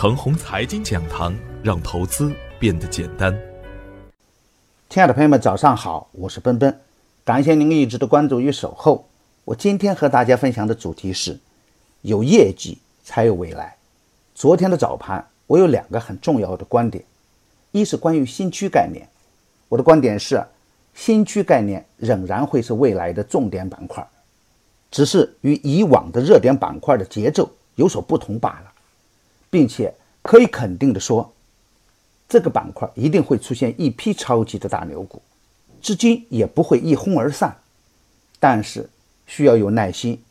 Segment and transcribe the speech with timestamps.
[0.00, 3.38] 程红财经讲堂，让投资变得简单。
[4.88, 6.80] 亲爱的朋友们，早上好，我是奔奔，
[7.22, 9.06] 感谢您一直的关注与守候。
[9.44, 11.38] 我今天和大家分享的主题是：
[12.00, 13.76] 有业绩才有未来。
[14.34, 17.04] 昨天的早盘，我有两个很重要的观点，
[17.70, 19.06] 一是关于新区概念，
[19.68, 20.42] 我的观点是，
[20.94, 24.08] 新区概念仍然会是未来的重点板块，
[24.90, 28.69] 只是与以往的热点板块的节奏有所不同罢了，
[29.50, 29.92] 并且
[30.22, 31.32] 可以肯定的说。
[32.28, 35.20] 这个板块一定会出现一批超级的大牛股，
[35.82, 37.56] 资金也不会一哄而散，
[38.38, 38.88] 但是
[39.26, 40.22] 需要有耐心，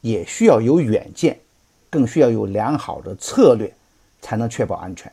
[0.00, 1.38] 也需要有远见，
[1.88, 3.72] 更需要有良好的策略，
[4.20, 5.10] 才能确保安全。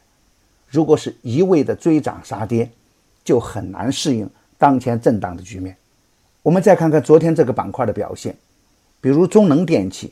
[0.67, 2.67] 如果是一味的追涨杀跌，
[3.23, 5.78] 就很难适应当前震荡的局面。
[6.42, 8.36] 我们再看看昨天这个板块的表现，
[9.00, 10.12] 比如中能电器，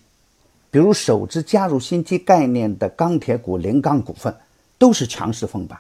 [0.72, 4.34] 比如首支加入新基概念的钢铁股临钢股份，
[4.78, 5.78] 都是强势封板。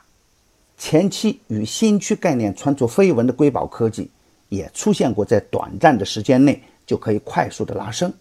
[0.77, 4.09] 前期与新区概念传出绯闻的瑰宝科技，
[4.49, 8.11] 也出现过在短暂的时间内就可以快速的拉升，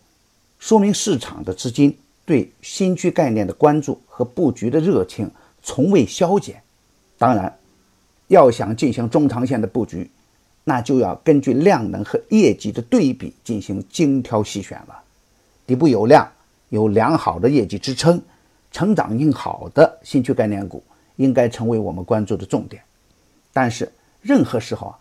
[0.60, 5.28] 说明市场的资金对新区概念的关注和布局的热情
[5.62, 6.62] 从未消减。
[7.18, 7.58] 当然，
[8.28, 10.08] 要想进行中长线的布局，
[10.62, 15.02] 那就要根据量能和业绩的对比进行精挑细选了。
[15.66, 16.30] 底部有量、
[16.70, 18.20] 有良好的业绩支撑、
[18.72, 20.82] 成长性好的新区概念股。
[21.16, 22.82] 应该成为我们关注的重点，
[23.52, 24.98] 但是任何时候啊，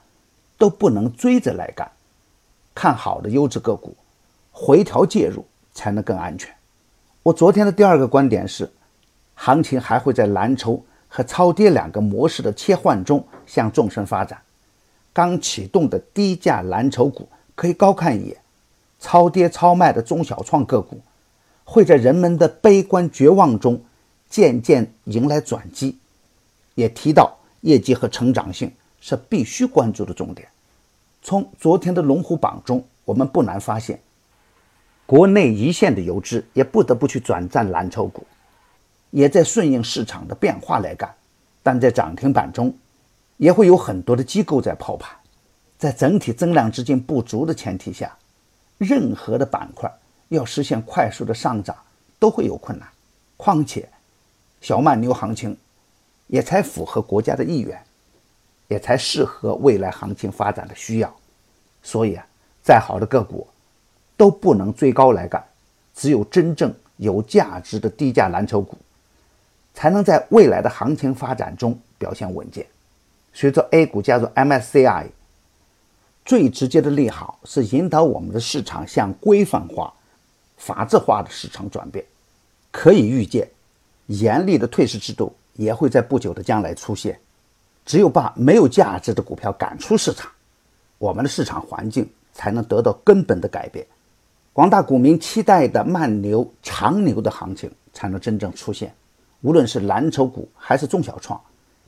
[0.58, 1.90] 都不能追着来干。
[2.76, 3.96] 看好的优质个股，
[4.52, 6.54] 回调介入才能更安全。
[7.24, 8.70] 我昨天的第二个观点是，
[9.34, 14.38] 行情还会在蓝筹和超跌两个模式的切换中向纵深发展。
[15.14, 18.36] 刚启动的低价蓝筹股可以高看一眼，
[19.00, 21.00] 超跌超卖的中小创个股
[21.70, 23.80] 会在人们的悲观绝望中
[24.28, 26.00] 渐渐迎来转机。
[26.74, 30.48] 也提到业绩和成长性是必须关注的重点。
[31.22, 34.00] 从昨天的龙虎榜中，我们不难发现，
[35.06, 38.26] 国内一线的游资也不得不去转战蓝筹股，
[39.12, 41.14] 也在顺应市场的变化来干。
[41.62, 42.74] 但在涨停板中，
[43.38, 45.16] 也会有很多的机构在抛盘。
[45.78, 48.18] 在整体增量资金不足的前提下，
[48.80, 49.94] 任何的板块
[50.30, 51.76] 要实现快速的上涨
[52.18, 52.88] 都会有困难。
[53.38, 53.88] 况且，
[54.62, 55.56] 小慢牛行情。
[56.32, 57.76] 也才符合国家的意愿，
[58.68, 61.12] 也才适合未来行情发展的需要。
[61.82, 62.24] 所以啊，
[62.62, 63.48] 再好的个股
[64.16, 65.44] 都不能追高来干，
[65.96, 68.78] 只有真正有价值的低价蓝筹股，
[69.74, 72.64] 才能在未来的行情发展中表现稳健。
[73.34, 75.08] 随着 A 股加入 MSCI，
[76.24, 79.92] 最直接的利好是引导我们的市场向规范化、
[80.60, 82.06] 法治化的市场转变。
[82.70, 83.50] 可以预见，
[84.06, 85.34] 严厉的退市制度。
[85.56, 87.20] 也会在不久的将来出现。
[87.86, 90.32] 只有把没有价值的股票赶出市场，
[90.98, 93.86] 我们的市场环境才能得到根本的改变，
[94.54, 98.96] 广大股民期待的慢牛、长牛的行情才能真正出现。
[99.42, 101.38] 无论是蓝筹股还是中小创，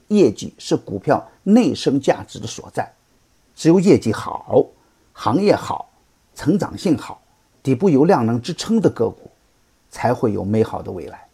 [0.09, 2.91] 业绩是股票内生价值的所在。
[3.55, 4.65] 只有业绩好、
[5.13, 5.89] 行业好、
[6.35, 7.21] 成长性好、
[7.63, 9.29] 底部有量能支撑的个股，
[9.89, 11.27] 才会有美好的未来。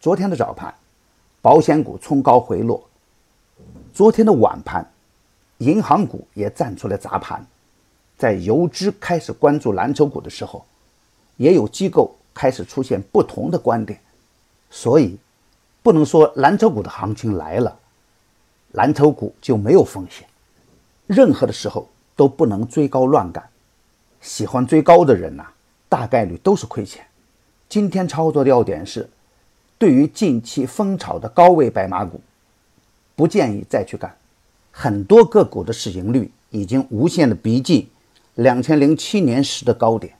[0.00, 0.74] 昨天的早盘。
[1.42, 2.86] 保险股冲高回落，
[3.94, 4.86] 昨天的晚盘，
[5.56, 7.46] 银行股也站出来砸盘。
[8.18, 10.62] 在游资开始关注蓝筹股的时候，
[11.38, 13.98] 也有机构开始出现不同的观点。
[14.68, 15.18] 所以，
[15.82, 17.74] 不能说蓝筹股的行情来了，
[18.72, 20.28] 蓝筹股就没有风险。
[21.06, 23.48] 任何的时候都不能追高乱干。
[24.20, 25.46] 喜欢追高的人呐，
[25.88, 27.04] 大概率都是亏钱。
[27.68, 29.08] 今天操作的要点是。
[29.78, 32.20] 对于近期风炒的高位白马股，
[33.16, 34.14] 不建议再去干。
[34.70, 37.88] 很多个股的市盈率已经无限的逼近
[38.34, 40.14] 两千零七年时的高点，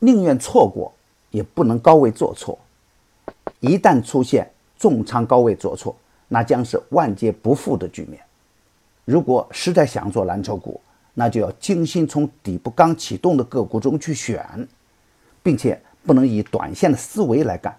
[0.00, 0.92] 宁愿错过
[1.30, 2.58] 也不能高位做错。
[3.60, 5.94] 一旦出现重仓高位做错，
[6.26, 8.20] 那将是万劫不复的局面。
[9.04, 10.80] 如果实在想做蓝筹股，
[11.18, 14.68] 那就要精心从底部刚启动的个股中去选，
[15.42, 17.76] 并且不能以短线的思维来干。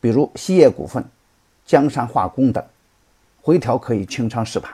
[0.00, 1.04] 比如锡业股份、
[1.66, 2.64] 江山化工等，
[3.42, 4.72] 回调可以清仓试盘。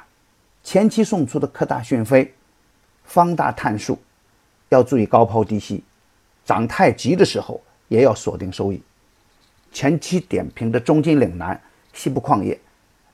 [0.62, 2.30] 前期送出的科大讯飞、
[3.04, 3.98] 方大碳素，
[4.68, 5.82] 要注意高抛低吸，
[6.44, 7.58] 涨太急的时候
[7.88, 8.82] 也要锁定收益。
[9.72, 11.58] 前期点评的中金岭南、
[11.94, 12.60] 西部矿业，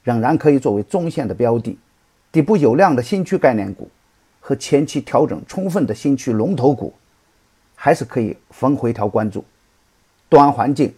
[0.03, 1.79] 仍然可以作为中线的标的。
[2.33, 3.89] 底部有量的新区概念股
[4.51, 6.93] 和前期调整充分的新区龙头股，
[7.77, 9.45] 还是可以逢回调关注。
[10.29, 10.93] 端环境。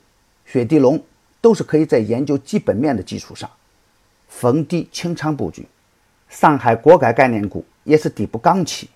[0.46, 0.98] 雪地龙、
[1.38, 3.48] 都是可以在研究基本面的基础上
[4.26, 5.66] 逢低清仓布局。
[6.30, 8.88] 上海国改概念股也是底部刚起，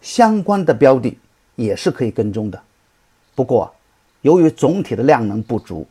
[0.00, 1.18] 相关的标的
[1.56, 2.62] 也是可以跟踪的。
[3.34, 3.74] 不过，
[4.22, 5.84] 由于总体的量能不足，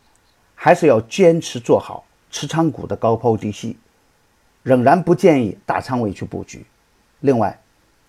[0.56, 3.76] 还是要坚持做好持仓股的高抛低吸，
[4.64, 6.66] 仍然不建议大仓位去布局。
[7.20, 7.60] 另外，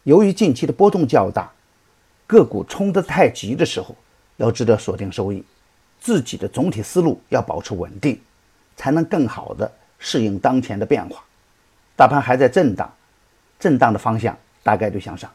[0.08, 1.52] 由于近期的波动较大，
[2.26, 3.94] 个股冲得太急的时候，
[4.38, 5.44] 要值得锁定收益。
[6.00, 8.18] 自己的总体思路要保持稳定，
[8.74, 11.22] 才能更好的适应当前的变化。
[11.94, 12.90] 大盘还在震荡，
[13.60, 15.30] 震荡的方向大概率向上。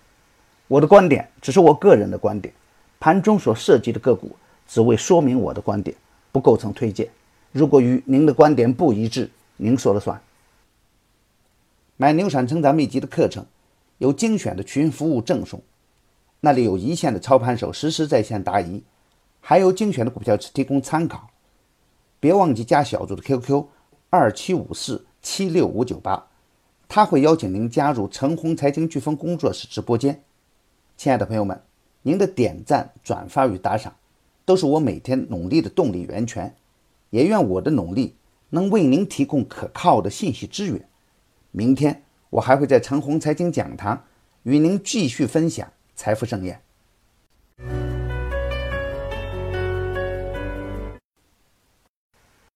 [0.67, 2.51] 我的观点只是我个人的观点，
[2.99, 4.35] 盘中所涉及的个股
[4.67, 5.95] 只为说明我的观点，
[6.31, 7.07] 不构成推荐。
[7.51, 10.19] 如果与您的观点不一致，您说了算。
[11.95, 13.45] 买牛产成长秘籍的课程，
[14.03, 15.61] 有精选的群服务赠送，
[16.41, 18.83] 那里有一线的操盘手实时在线答疑，
[19.39, 21.29] 还有精选的股票提供参考。
[22.19, 23.65] 别忘记加小组的 QQ：
[24.09, 26.27] 二七五四七六五九八。
[26.89, 30.21] 他会邀请您加入陈红财经飓风工作室直播间。
[30.97, 31.61] 亲爱的朋友们，
[32.01, 33.95] 您的点赞、转发与打赏，
[34.43, 36.53] 都是我每天努力的动力源泉。
[37.09, 38.15] 也愿我的努力
[38.49, 40.89] 能为您提供可靠的信息资源。
[41.51, 42.02] 明天
[42.33, 44.05] 我还会在陈红财经讲堂
[44.43, 46.61] 与您继续分享财富盛宴。